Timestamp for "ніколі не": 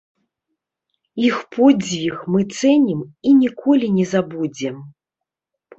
3.45-4.05